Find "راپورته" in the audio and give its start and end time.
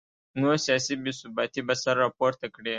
2.03-2.45